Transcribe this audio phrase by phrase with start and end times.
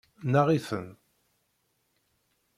[0.31, 0.87] Neɣ-iten.